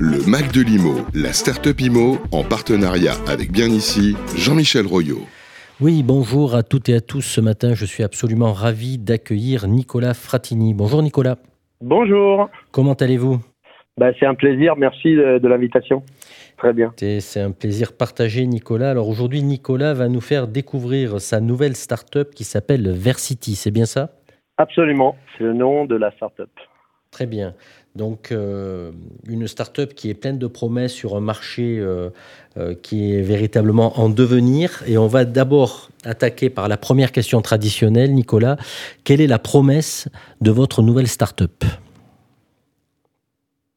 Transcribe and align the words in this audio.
Le 0.00 0.30
Mac 0.30 0.52
de 0.52 0.62
l'IMO, 0.62 0.94
la 1.12 1.32
start-up 1.32 1.80
IMO, 1.80 2.18
en 2.30 2.44
partenariat 2.44 3.14
avec 3.26 3.50
Bien 3.50 3.66
Ici, 3.66 4.14
Jean-Michel 4.36 4.86
Royot. 4.86 5.26
Oui, 5.80 6.04
bonjour 6.04 6.54
à 6.54 6.62
toutes 6.62 6.88
et 6.88 6.94
à 6.94 7.00
tous. 7.00 7.22
Ce 7.22 7.40
matin, 7.40 7.74
je 7.74 7.84
suis 7.84 8.04
absolument 8.04 8.52
ravi 8.52 8.96
d'accueillir 8.98 9.66
Nicolas 9.66 10.14
Fratini. 10.14 10.72
Bonjour 10.72 11.02
Nicolas. 11.02 11.34
Bonjour. 11.80 12.48
Comment 12.70 12.92
allez-vous? 12.92 13.40
Bah, 13.96 14.12
C'est 14.20 14.26
un 14.26 14.36
plaisir, 14.36 14.76
merci 14.76 15.16
de, 15.16 15.48
l'invitation. 15.48 16.04
Très 16.58 16.72
bien. 16.72 16.92
C'est 16.96 17.40
un 17.40 17.50
plaisir 17.50 17.96
partagé, 17.96 18.46
Nicolas. 18.46 18.92
Alors 18.92 19.08
aujourd'hui, 19.08 19.42
Nicolas 19.42 19.94
va 19.94 20.06
nous 20.06 20.20
faire 20.20 20.46
découvrir 20.46 21.20
sa 21.20 21.40
nouvelle 21.40 21.74
start-up 21.74 22.34
qui 22.36 22.44
s'appelle 22.44 22.88
Versity, 22.88 23.56
c'est 23.56 23.72
bien 23.72 23.86
ça? 23.86 24.10
Absolument, 24.58 25.16
c'est 25.36 25.42
le 25.42 25.54
nom 25.54 25.86
de 25.86 25.96
la 25.96 26.12
start-up. 26.12 26.50
Très 27.18 27.26
bien. 27.26 27.54
Donc, 27.96 28.30
euh, 28.30 28.92
une 29.28 29.48
start-up 29.48 29.92
qui 29.92 30.08
est 30.08 30.14
pleine 30.14 30.38
de 30.38 30.46
promesses 30.46 30.92
sur 30.92 31.16
un 31.16 31.20
marché 31.20 31.80
euh, 31.80 32.10
euh, 32.56 32.76
qui 32.80 33.12
est 33.12 33.22
véritablement 33.22 33.98
en 33.98 34.08
devenir. 34.08 34.84
Et 34.86 34.96
on 34.98 35.08
va 35.08 35.24
d'abord 35.24 35.88
attaquer 36.04 36.48
par 36.48 36.68
la 36.68 36.76
première 36.76 37.10
question 37.10 37.40
traditionnelle. 37.40 38.14
Nicolas, 38.14 38.56
quelle 39.02 39.20
est 39.20 39.26
la 39.26 39.40
promesse 39.40 40.08
de 40.40 40.52
votre 40.52 40.80
nouvelle 40.80 41.08
start-up? 41.08 41.64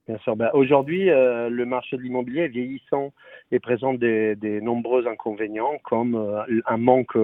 Bien 0.08 0.20
sûr. 0.20 0.36
Ben, 0.36 0.52
aujourd'hui, 0.54 1.06
le 1.08 1.66
marché 1.66 1.98
de 1.98 2.04
l'immobilier 2.04 2.42
est 2.42 2.50
vieillissant 2.50 3.12
et 3.52 3.60
présente 3.60 3.98
des, 3.98 4.36
des 4.36 4.62
nombreux 4.62 5.08
inconvénients 5.08 5.80
comme 5.84 6.14
un 6.68 6.78
manque 6.78 7.18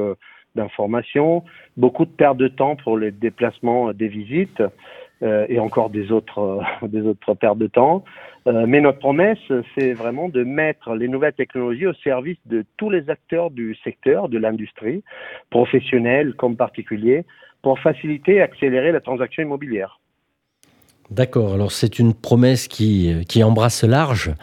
d'informations, 0.56 1.44
beaucoup 1.78 2.06
de 2.06 2.10
perte 2.10 2.38
de 2.38 2.48
temps 2.48 2.76
pour 2.76 2.98
les 2.98 3.12
déplacements 3.12 3.94
des 3.94 4.08
visites. 4.08 4.64
Euh, 5.24 5.48
et 5.50 5.60
encore 5.60 5.90
des 5.90 6.12
autres, 6.12 6.40
euh, 6.40 6.88
des 6.88 7.02
autres 7.02 7.34
pertes 7.34 7.58
de 7.58 7.68
temps. 7.68 8.04
Euh, 8.48 8.66
mais 8.68 8.82
notre 8.82 9.00
promesse, 9.00 9.40
c'est 9.76 9.94
vraiment 9.94 10.30
de 10.30 10.44
mettre 10.44 10.94
les 10.94 11.08
nouvelles 11.08 11.34
technologies 11.34 11.88
au 11.88 11.94
service 11.96 12.38
de 12.46 12.64
tous 12.78 12.92
les 12.92 13.10
acteurs 13.10 13.50
du 13.50 13.76
secteur, 13.84 14.30
de 14.30 14.38
l'industrie, 14.38 15.04
professionnels 15.50 16.36
comme 16.36 16.56
particuliers, 16.56 17.26
pour 17.64 17.80
faciliter 17.80 18.36
et 18.36 18.42
accélérer 18.42 18.92
la 18.92 19.02
transaction 19.02 19.42
immobilière. 19.42 20.00
D'accord, 21.10 21.54
alors 21.54 21.72
c'est 21.72 22.00
une 22.00 22.14
promesse 22.14 22.68
qui, 22.68 23.14
qui 23.28 23.44
embrasse 23.44 23.84
large. 23.84 24.34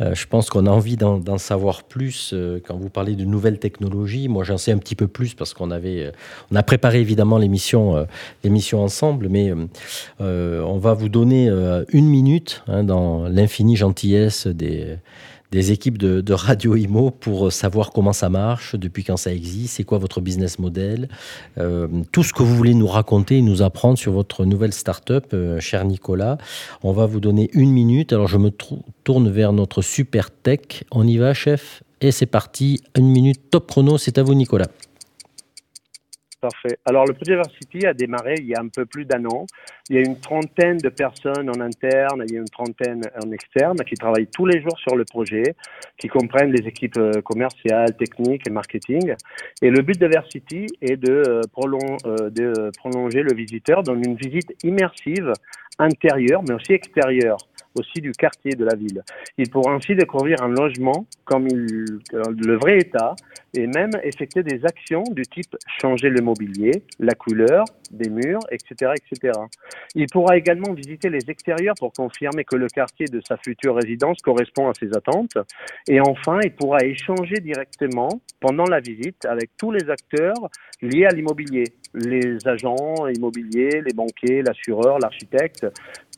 Euh, 0.00 0.14
je 0.14 0.26
pense 0.26 0.48
qu'on 0.48 0.66
a 0.66 0.70
envie 0.70 0.96
d'en 0.96 1.38
savoir 1.38 1.82
plus 1.82 2.30
euh, 2.32 2.58
quand 2.64 2.76
vous 2.76 2.88
parlez 2.88 3.14
de 3.14 3.24
nouvelles 3.24 3.58
technologies. 3.58 4.28
Moi, 4.28 4.44
j'en 4.44 4.56
sais 4.56 4.72
un 4.72 4.78
petit 4.78 4.94
peu 4.94 5.06
plus 5.06 5.34
parce 5.34 5.52
qu'on 5.52 5.70
euh, 5.70 6.10
a 6.54 6.62
préparé 6.62 7.00
évidemment 7.00 7.38
l'émission, 7.38 8.06
l'émission 8.44 8.82
ensemble, 8.82 9.28
mais 9.28 9.52
on 10.18 10.78
va 10.78 10.94
vous 10.94 11.08
donner 11.08 11.48
une 11.92 12.06
minute 12.06 12.62
hein, 12.66 12.84
dans 12.84 13.28
l'infinie 13.28 13.76
gentillesse 13.76 14.46
des 14.46 14.96
des 15.52 15.72
équipes 15.72 15.98
de, 15.98 16.32
Radio 16.32 16.76
Imo 16.76 17.10
pour 17.10 17.52
savoir 17.52 17.90
comment 17.90 18.12
ça 18.12 18.28
marche, 18.28 18.76
depuis 18.76 19.02
quand 19.02 19.16
ça 19.16 19.32
existe, 19.32 19.76
c'est 19.76 19.84
quoi 19.84 19.98
votre 19.98 20.20
business 20.20 20.58
model, 20.58 21.08
euh, 21.58 21.88
tout 22.12 22.22
ce 22.22 22.32
que 22.32 22.42
vous 22.42 22.54
voulez 22.54 22.74
nous 22.74 22.86
raconter 22.86 23.38
et 23.38 23.42
nous 23.42 23.62
apprendre 23.62 23.98
sur 23.98 24.12
votre 24.12 24.44
nouvelle 24.44 24.72
start-up, 24.72 25.26
euh, 25.34 25.58
cher 25.58 25.84
Nicolas. 25.84 26.38
On 26.82 26.92
va 26.92 27.06
vous 27.06 27.20
donner 27.20 27.50
une 27.52 27.72
minute. 27.72 28.12
Alors 28.12 28.28
je 28.28 28.38
me 28.38 28.50
tourne 29.04 29.28
vers 29.28 29.52
notre 29.52 29.82
super 29.82 30.30
tech. 30.30 30.84
On 30.92 31.06
y 31.06 31.18
va, 31.18 31.34
chef 31.34 31.82
Et 32.00 32.12
c'est 32.12 32.26
parti. 32.26 32.80
Une 32.96 33.08
minute 33.08 33.50
top 33.50 33.66
chrono. 33.66 33.98
C'est 33.98 34.18
à 34.18 34.22
vous, 34.22 34.34
Nicolas. 34.34 34.68
Parfait. 36.40 36.78
Alors, 36.86 37.04
le 37.04 37.12
Projet 37.12 37.36
Varsity 37.36 37.84
a 37.84 37.92
démarré 37.92 38.36
il 38.38 38.46
y 38.46 38.54
a 38.54 38.60
un 38.62 38.68
peu 38.68 38.86
plus 38.86 39.04
d'un 39.04 39.22
an. 39.26 39.44
Il 39.90 39.96
y 39.96 39.98
a 39.98 40.02
une 40.02 40.18
trentaine 40.18 40.78
de 40.78 40.88
personnes 40.88 41.50
en 41.50 41.60
interne, 41.60 42.24
il 42.26 42.32
y 42.32 42.38
a 42.38 42.40
une 42.40 42.48
trentaine 42.48 43.02
en 43.22 43.30
externe 43.30 43.76
qui 43.86 43.94
travaillent 43.94 44.28
tous 44.28 44.46
les 44.46 44.62
jours 44.62 44.78
sur 44.78 44.96
le 44.96 45.04
projet, 45.04 45.54
qui 45.98 46.08
comprennent 46.08 46.50
les 46.50 46.66
équipes 46.66 46.96
euh, 46.96 47.20
commerciales, 47.20 47.94
techniques 47.94 48.46
et 48.46 48.50
marketing. 48.50 49.14
Et 49.60 49.68
le 49.68 49.82
but 49.82 50.00
de 50.00 50.06
Varsity 50.06 50.64
est 50.80 50.96
de, 50.96 51.12
euh, 51.28 51.42
euh, 52.06 52.30
de 52.30 52.70
prolonger 52.78 53.22
le 53.22 53.34
visiteur 53.34 53.82
dans 53.82 53.94
une 53.94 54.14
visite 54.14 54.54
immersive 54.64 55.34
intérieure, 55.78 56.42
mais 56.48 56.54
aussi 56.54 56.72
extérieure 56.72 57.36
aussi 57.78 58.00
du 58.00 58.12
quartier 58.12 58.52
de 58.52 58.64
la 58.64 58.74
ville. 58.74 59.02
Il 59.38 59.48
pourra 59.50 59.72
ainsi 59.72 59.94
découvrir 59.94 60.42
un 60.42 60.48
logement 60.48 61.06
comme 61.24 61.46
il, 61.48 61.66
le 62.12 62.58
vrai 62.58 62.78
état 62.78 63.14
et 63.54 63.66
même 63.66 63.90
effectuer 64.02 64.42
des 64.42 64.64
actions 64.64 65.04
du 65.10 65.22
type 65.22 65.56
changer 65.80 66.08
le 66.08 66.22
mobilier, 66.22 66.84
la 66.98 67.14
couleur 67.14 67.64
des 67.90 68.08
murs, 68.08 68.40
etc., 68.50 68.92
etc. 68.96 69.38
Il 69.94 70.06
pourra 70.06 70.36
également 70.36 70.72
visiter 70.72 71.08
les 71.10 71.28
extérieurs 71.28 71.74
pour 71.78 71.92
confirmer 71.92 72.44
que 72.44 72.56
le 72.56 72.68
quartier 72.68 73.06
de 73.06 73.20
sa 73.26 73.36
future 73.36 73.74
résidence 73.74 74.18
correspond 74.22 74.68
à 74.68 74.74
ses 74.74 74.88
attentes. 74.96 75.36
Et 75.88 76.00
enfin, 76.00 76.38
il 76.44 76.52
pourra 76.54 76.78
échanger 76.84 77.36
directement 77.40 78.08
pendant 78.40 78.64
la 78.64 78.80
visite 78.80 79.24
avec 79.24 79.50
tous 79.56 79.72
les 79.72 79.90
acteurs 79.90 80.48
liés 80.82 81.06
à 81.06 81.10
l'immobilier, 81.10 81.64
les 81.94 82.36
agents 82.46 83.06
immobiliers, 83.14 83.82
les 83.84 83.92
banquiers, 83.94 84.42
l'assureur, 84.42 84.98
l'architecte, 84.98 85.66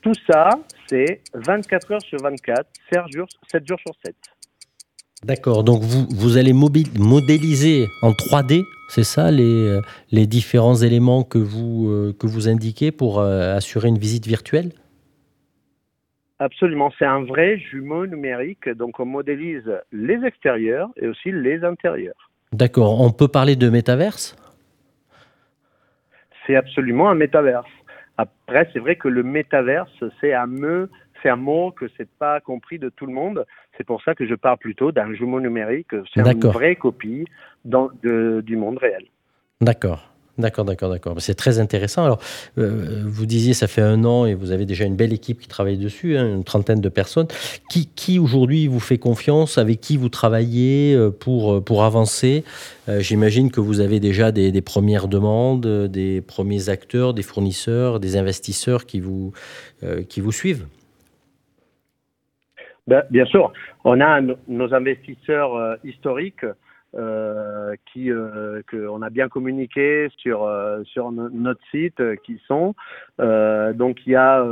tout 0.02 0.12
ça, 0.28 0.50
c'est 0.88 1.22
24 1.34 1.92
heures 1.92 2.02
sur 2.02 2.18
24, 2.20 2.66
7 2.92 3.02
jours, 3.14 3.28
7 3.50 3.66
jours 3.66 3.78
sur 3.80 3.94
7. 4.04 4.14
D'accord, 5.24 5.62
donc 5.62 5.82
vous, 5.82 6.06
vous 6.10 6.36
allez 6.36 6.52
modéliser 6.52 7.86
en 8.02 8.10
3D, 8.10 8.64
c'est 8.88 9.04
ça, 9.04 9.30
les, 9.30 9.68
euh, 9.68 9.80
les 10.10 10.26
différents 10.26 10.74
éléments 10.74 11.22
que 11.22 11.38
vous, 11.38 11.88
euh, 11.88 12.12
que 12.18 12.26
vous 12.26 12.48
indiquez 12.48 12.90
pour 12.90 13.20
euh, 13.20 13.54
assurer 13.54 13.88
une 13.88 13.98
visite 13.98 14.26
virtuelle? 14.26 14.70
Absolument, 16.40 16.92
c'est 16.98 17.04
un 17.04 17.22
vrai 17.22 17.56
jumeau 17.56 18.04
numérique, 18.08 18.68
donc 18.68 18.98
on 18.98 19.06
modélise 19.06 19.70
les 19.92 20.24
extérieurs 20.24 20.90
et 21.00 21.06
aussi 21.06 21.30
les 21.30 21.62
intérieurs. 21.62 22.30
D'accord, 22.52 23.00
on 23.00 23.12
peut 23.12 23.28
parler 23.28 23.54
de 23.54 23.70
métaverse? 23.70 24.36
C'est 26.44 26.56
absolument 26.56 27.08
un 27.08 27.14
métaverse. 27.14 27.70
Après, 28.18 28.68
c'est 28.72 28.78
vrai 28.78 28.96
que 28.96 29.08
le 29.08 29.22
métaverse, 29.22 30.04
c'est 30.20 30.34
un 30.34 30.46
mot, 30.46 30.86
c'est 31.22 31.28
un 31.28 31.36
mot 31.36 31.70
que 31.70 31.86
c'est 31.96 32.08
pas 32.08 32.40
compris 32.40 32.78
de 32.78 32.88
tout 32.88 33.06
le 33.06 33.12
monde. 33.12 33.46
C'est 33.76 33.84
pour 33.84 34.02
ça 34.02 34.14
que 34.14 34.26
je 34.26 34.34
parle 34.34 34.58
plutôt 34.58 34.92
d'un 34.92 35.12
jumeau 35.14 35.40
numérique. 35.40 35.94
C'est 36.12 36.20
une 36.20 36.40
vraie 36.40 36.76
copie 36.76 37.24
dans, 37.64 37.90
du 38.02 38.56
monde 38.56 38.78
réel. 38.78 39.04
D'accord. 39.60 40.11
D'accord, 40.38 40.64
d'accord, 40.64 40.88
d'accord. 40.88 41.14
C'est 41.18 41.34
très 41.34 41.58
intéressant. 41.58 42.04
Alors, 42.04 42.18
euh, 42.56 43.02
vous 43.04 43.26
disiez, 43.26 43.52
ça 43.52 43.66
fait 43.66 43.82
un 43.82 44.02
an 44.04 44.24
et 44.24 44.34
vous 44.34 44.50
avez 44.50 44.64
déjà 44.64 44.84
une 44.84 44.96
belle 44.96 45.12
équipe 45.12 45.38
qui 45.40 45.48
travaille 45.48 45.76
dessus, 45.76 46.16
hein, 46.16 46.26
une 46.26 46.44
trentaine 46.44 46.80
de 46.80 46.88
personnes. 46.88 47.26
Qui, 47.68 47.86
qui 47.94 48.18
aujourd'hui 48.18 48.66
vous 48.66 48.80
fait 48.80 48.96
confiance? 48.96 49.58
Avec 49.58 49.80
qui 49.82 49.98
vous 49.98 50.08
travaillez 50.08 50.94
euh, 50.94 51.10
pour, 51.10 51.54
euh, 51.54 51.60
pour 51.60 51.84
avancer? 51.84 52.44
J'imagine 52.88 53.52
que 53.52 53.60
vous 53.60 53.78
avez 53.78 54.00
déjà 54.00 54.32
des, 54.32 54.60
premières 54.60 55.06
demandes, 55.06 55.64
des 55.86 56.20
premiers 56.20 56.68
acteurs, 56.68 57.14
des 57.14 57.22
fournisseurs, 57.22 58.00
des 58.00 58.16
investisseurs 58.16 58.86
qui 58.86 58.98
vous, 58.98 59.32
qui 60.08 60.20
vous 60.20 60.32
suivent. 60.32 60.66
Ben, 62.88 63.04
bien 63.08 63.24
sûr, 63.26 63.52
on 63.84 64.00
a 64.00 64.20
nos 64.48 64.74
investisseurs 64.74 65.78
historiques 65.84 66.44
euh, 66.94 67.74
qui 67.90 68.10
euh, 68.10 68.60
qu'on 68.70 69.00
a 69.00 69.08
bien 69.08 69.28
communiqué 69.28 70.08
sur 70.18 70.44
euh, 70.44 70.82
sur 70.84 71.10
notre 71.10 71.60
site 71.70 72.00
euh, 72.00 72.16
qui 72.16 72.38
sont 72.46 72.74
donc 73.18 74.00
il 74.06 74.12
y 74.12 74.16
a 74.16 74.44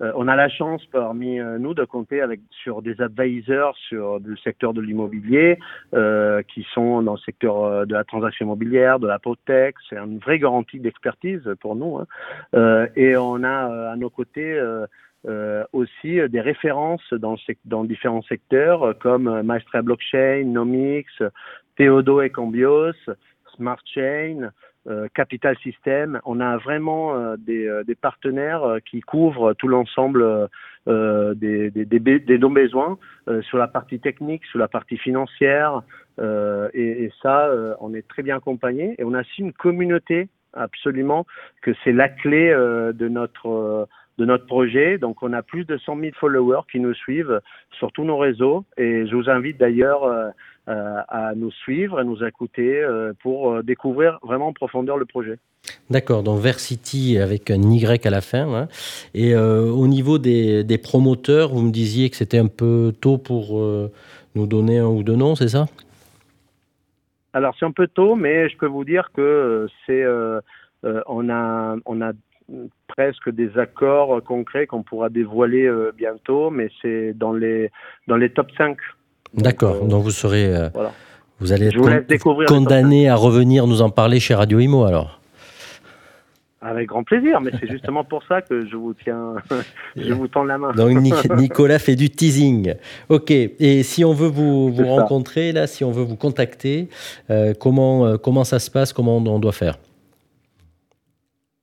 on 0.00 0.28
a 0.28 0.36
la 0.36 0.48
chance 0.48 0.84
parmi 0.86 1.38
nous 1.38 1.74
de 1.74 1.84
compter 1.84 2.20
avec 2.20 2.40
sur 2.50 2.82
des 2.82 3.00
advisors 3.00 3.76
sur 3.76 4.18
le 4.18 4.36
secteur 4.36 4.72
de 4.72 4.80
l'immobilier 4.80 5.58
qui 5.92 6.66
sont 6.72 7.02
dans 7.02 7.14
le 7.14 7.18
secteur 7.18 7.86
de 7.86 7.92
la 7.92 8.04
transaction 8.04 8.46
immobilière, 8.46 9.00
de 9.00 9.08
la 9.08 9.16
hypothèque. 9.16 9.74
C'est 9.88 9.96
une 9.96 10.18
vraie 10.18 10.38
garantie 10.38 10.78
d'expertise 10.78 11.42
pour 11.60 11.74
nous. 11.74 11.98
Hein. 11.98 12.86
et 12.94 13.16
on 13.16 13.42
a 13.42 13.90
à 13.90 13.96
nos 13.96 14.10
côtés 14.10 14.56
euh, 15.26 15.64
aussi 15.72 16.20
des 16.28 16.40
références 16.40 17.12
dans, 17.12 17.34
dans 17.64 17.82
différents 17.82 18.22
secteurs 18.22 18.96
comme 19.00 19.42
Maestra 19.42 19.82
Blockchain, 19.82 20.44
Nomix, 20.44 21.06
Theodo 21.78 22.20
et 22.20 22.30
Cambios, 22.30 22.92
Smart 23.54 23.78
Chain, 23.94 24.50
euh, 24.88 25.06
Capital 25.14 25.56
System. 25.58 26.20
On 26.24 26.40
a 26.40 26.56
vraiment 26.56 27.14
euh, 27.14 27.36
des, 27.36 27.66
euh, 27.66 27.84
des, 27.84 27.94
partenaires 27.94 28.78
qui 28.84 29.00
couvrent 29.00 29.54
tout 29.54 29.68
l'ensemble 29.68 30.48
des, 30.86 31.70
des, 31.70 31.84
des, 31.84 32.38
nos 32.38 32.48
besoins 32.48 32.98
sur 33.42 33.58
la 33.58 33.68
partie 33.68 34.00
technique, 34.00 34.44
sur 34.46 34.58
la 34.58 34.68
partie 34.68 34.96
financière. 34.96 35.82
Et, 36.18 37.04
et, 37.04 37.12
ça, 37.22 37.50
on 37.80 37.92
est 37.92 38.08
très 38.08 38.22
bien 38.22 38.36
accompagné. 38.36 38.94
Et 38.98 39.04
on 39.04 39.12
a 39.12 39.20
aussi 39.20 39.42
une 39.42 39.52
communauté 39.52 40.28
absolument 40.54 41.26
que 41.60 41.72
c'est 41.84 41.92
la 41.92 42.08
clé 42.08 42.48
de 42.48 43.08
notre 43.08 43.86
de 44.16 44.24
notre 44.24 44.46
projet. 44.46 44.96
Donc, 44.96 45.22
on 45.22 45.32
a 45.34 45.42
plus 45.42 45.64
de 45.64 45.76
100 45.76 46.00
000 46.00 46.12
followers 46.18 46.62
qui 46.72 46.80
nous 46.80 46.94
suivent 46.94 47.40
sur 47.72 47.92
tous 47.92 48.04
nos 48.04 48.16
réseaux. 48.16 48.64
Et 48.78 49.06
je 49.06 49.14
vous 49.14 49.28
invite 49.28 49.58
d'ailleurs 49.58 50.32
à 50.68 51.32
nous 51.34 51.50
suivre 51.50 52.00
et 52.00 52.04
nous 52.04 52.22
écouter 52.24 52.84
pour 53.22 53.62
découvrir 53.62 54.18
vraiment 54.22 54.48
en 54.48 54.52
profondeur 54.52 54.98
le 54.98 55.06
projet. 55.06 55.38
D'accord, 55.88 56.22
donc 56.22 56.40
Versity 56.40 57.18
avec 57.18 57.50
un 57.50 57.62
Y 57.62 58.06
à 58.06 58.10
la 58.10 58.20
fin. 58.20 58.54
Hein. 58.54 58.68
Et 59.14 59.34
au 59.34 59.86
niveau 59.86 60.18
des, 60.18 60.64
des, 60.64 60.78
promoteurs, 60.78 61.50
vous 61.50 61.62
me 61.62 61.70
disiez 61.70 62.10
que 62.10 62.16
c'était 62.16 62.38
un 62.38 62.48
peu 62.48 62.92
tôt 63.00 63.16
pour 63.16 63.60
nous 64.34 64.46
donner 64.46 64.78
un 64.78 64.88
ou 64.88 65.02
deux 65.02 65.16
noms, 65.16 65.34
c'est 65.34 65.48
ça? 65.48 65.66
Alors 67.32 67.54
c'est 67.58 67.66
un 67.66 67.72
peu 67.72 67.86
tôt, 67.86 68.14
mais 68.14 68.48
je 68.48 68.56
peux 68.58 68.66
vous 68.66 68.84
dire 68.84 69.10
que 69.14 69.66
c'est 69.86 70.04
on 70.82 71.30
a 71.30 71.76
on 71.86 72.00
a 72.02 72.12
presque 72.86 73.30
des 73.30 73.58
accords 73.58 74.22
concrets 74.22 74.66
qu'on 74.66 74.82
pourra 74.82 75.08
dévoiler 75.08 75.66
euh, 75.66 75.92
bientôt, 75.96 76.50
mais 76.50 76.70
c'est 76.80 77.12
dans 77.12 77.32
les, 77.32 77.70
dans 78.06 78.16
les 78.16 78.30
top 78.30 78.50
5. 78.56 78.76
D'accord, 79.34 79.84
donc, 79.84 80.02
vous 80.02 80.10
serez. 80.10 80.54
Euh, 80.54 80.68
vous 81.40 81.52
allez 81.52 81.66
être 81.66 82.46
condamné 82.46 83.08
à 83.08 83.14
revenir 83.14 83.66
nous 83.66 83.82
en 83.82 83.90
parler 83.90 84.20
chez 84.20 84.34
Radio 84.34 84.58
Imo 84.58 84.84
alors 84.84 85.14
avec 86.60 86.88
grand 86.88 87.04
plaisir, 87.04 87.40
mais 87.40 87.52
c'est 87.60 87.68
justement 87.68 88.02
pour 88.02 88.24
ça 88.24 88.42
que 88.42 88.66
je 88.66 88.74
vous 88.74 88.92
tiens, 88.92 89.36
je 89.96 90.12
vous 90.12 90.26
tends 90.26 90.42
la 90.42 90.58
main. 90.58 90.72
Donc 90.72 90.90
Nicolas 91.36 91.78
fait 91.78 91.94
du 91.94 92.10
teasing. 92.10 92.74
Ok. 93.08 93.30
Et 93.30 93.84
si 93.84 94.04
on 94.04 94.12
veut 94.12 94.26
vous, 94.26 94.72
vous 94.72 94.84
rencontrer 94.84 95.52
là, 95.52 95.68
si 95.68 95.84
on 95.84 95.92
veut 95.92 96.02
vous 96.02 96.16
contacter, 96.16 96.88
euh, 97.30 97.54
comment 97.58 98.18
comment 98.18 98.42
ça 98.42 98.58
se 98.58 98.72
passe, 98.72 98.92
comment 98.92 99.18
on 99.18 99.38
doit 99.38 99.52
faire? 99.52 99.78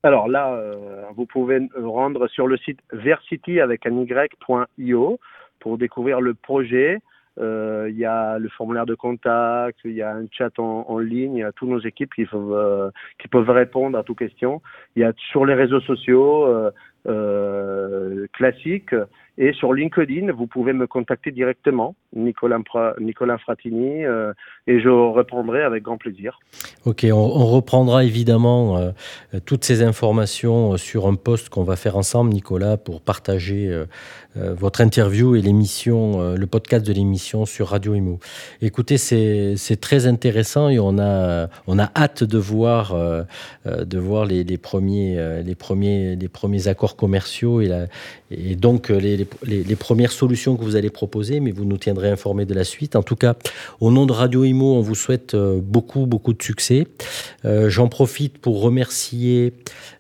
Alors 0.06 0.28
là, 0.28 0.54
euh, 0.54 1.02
vous 1.16 1.26
pouvez 1.26 1.68
rendre 1.84 2.28
sur 2.28 2.46
le 2.46 2.58
site 2.58 2.80
versity 2.94 3.60
avec 3.60 3.88
un 3.88 4.04
y.io 4.04 5.20
pour 5.60 5.80
découvrir 5.80 6.22
le 6.22 6.36
projet. 6.36 7.00
Euh, 7.40 7.88
il 7.90 7.98
y 7.98 8.06
a 8.06 8.40
le 8.40 8.50
formulaire 8.50 8.86
de 8.86 8.96
contact, 8.96 9.80
il 9.84 9.92
y 9.92 10.02
a 10.02 10.12
un 10.14 10.26
chat 10.32 10.58
en, 10.58 11.00
ligne, 11.00 11.36
il 11.36 11.40
y 11.40 11.44
a 11.44 11.52
toutes 11.52 11.70
nos 11.70 11.80
équipes 11.82 12.14
qui 12.14 12.26
peuvent, 12.26 12.54
euh, 12.54 12.90
qui 13.20 13.28
peuvent 13.28 13.50
répondre 13.50 13.98
à 13.98 14.04
toutes 14.04 14.20
questions. 14.20 14.62
Il 14.96 15.02
y 15.02 15.06
a 15.06 15.14
sur 15.32 15.46
les 15.46 15.54
réseaux 15.54 15.82
sociaux 15.82 16.72
classiques 18.34 18.96
et 19.38 19.52
sur 19.54 19.74
LinkedIn, 19.74 20.32
vous 20.32 20.48
pouvez 20.48 20.72
me 20.72 20.88
contacter 20.88 21.32
directement, 21.32 21.96
Nicolas, 22.16 22.60
Nicolas 23.00 23.38
Fratini, 23.38 24.06
euh, 24.06 24.32
et 24.66 24.80
je 24.80 24.88
répondrai 24.88 25.62
avec 25.62 25.84
grand 25.84 25.98
plaisir. 25.98 26.40
Ok, 26.86 27.06
on, 27.12 27.46
reprendra 27.46 28.06
évidemment 28.06 28.78
euh, 28.78 28.92
toutes 29.46 29.66
ces 29.66 29.82
informations 29.82 30.78
sur 30.78 31.08
un 31.08 31.16
post 31.16 31.50
qu'on 31.50 31.64
va 31.64 31.76
faire 31.76 31.98
ensemble, 31.98 32.32
Nicolas, 32.32 32.78
pour 32.78 33.02
partager 33.02 33.68
euh, 33.70 33.86
votre 34.36 34.80
interview 34.82 35.36
et 35.36 35.42
l'émission, 35.42 36.36
le 36.36 36.48
podcast 36.48 36.86
de 36.86 36.92
l'émission 36.92 37.46
sur 37.46 37.70
Radio 37.70 37.94
Imo. 37.94 38.20
Écoutez, 38.62 38.98
c'est 38.98 39.80
très 39.80 40.08
intéressant 40.08 40.68
et 40.68 40.78
on 40.78 41.00
a, 41.00 41.48
on 41.68 41.80
a 41.80 41.90
hâte 41.96 42.26
de 42.26 42.38
voir, 42.38 42.94
de 43.66 43.98
voir 43.98 44.26
les, 44.26 44.58
premiers, 44.58 45.42
les, 45.42 45.56
premiers, 45.56 46.18
les 46.18 46.28
premiers 46.28 46.68
accords 46.68 46.98
commerciaux 46.98 47.62
et, 47.62 48.56
donc 48.56 48.90
les, 48.90 49.25
premières 49.76 50.12
solutions 50.12 50.56
que 50.56 50.64
vous 50.64 50.76
allez 50.76 50.90
proposer, 50.90 51.40
mais 51.40 51.52
vous 51.52 51.66
nous 51.66 51.78
tiendrez 51.78 52.10
informés 52.10 52.46
de 52.46 52.54
la 52.54 52.64
suite. 52.64 52.96
En 52.96 53.04
tout 53.04 53.16
cas, 53.16 53.36
au 53.80 53.92
nom 53.92 54.06
de 54.06 54.12
Radio 54.12 54.44
Imo, 54.44 54.76
on 54.76 54.82
vous 54.82 54.96
souhaite 54.96 55.34
euh, 55.34 55.60
beaucoup, 55.62 56.06
beaucoup 56.06 56.34
de 56.34 56.42
succès. 56.42 56.88
Euh, 57.46 57.70
j'en 57.70 57.88
profite 57.88 58.38
pour 58.38 58.62
remercier 58.62 59.54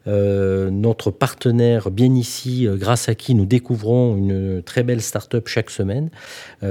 euh, 0.07 0.69
notre 0.69 1.11
partenaire 1.11 1.91
bien 1.91 2.13
ici, 2.13 2.67
grâce 2.69 3.09
à 3.09 3.15
qui 3.15 3.35
nous 3.35 3.45
découvrons 3.45 4.17
une 4.17 4.61
très 4.63 4.83
belle 4.83 5.01
start-up 5.01 5.47
chaque 5.47 5.69
semaine. 5.69 6.09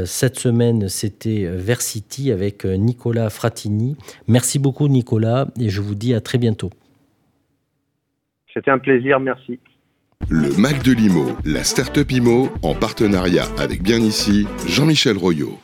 cette 0.04 0.38
semaine, 0.38 0.88
c'était 0.88 1.46
Versity 1.46 2.32
avec 2.32 2.64
Nicolas 2.64 3.30
Fratini. 3.30 3.96
Merci 4.28 4.58
beaucoup, 4.58 4.88
Nicolas, 4.88 5.48
et 5.60 5.68
je 5.68 5.80
vous 5.80 5.94
dis 5.94 6.14
à 6.14 6.20
très 6.20 6.38
bientôt. 6.38 6.70
C'était 8.52 8.70
un 8.70 8.78
plaisir, 8.78 9.18
merci. 9.18 9.58
Le 10.28 10.50
Mac 10.56 10.82
de 10.82 10.92
l'IMO, 10.92 11.26
la 11.44 11.64
Startup 11.64 12.10
IMO, 12.10 12.48
en 12.62 12.74
partenariat 12.74 13.46
avec 13.58 13.82
bien 13.82 13.98
ici 13.98 14.46
Jean-Michel 14.66 15.18
Royot. 15.18 15.58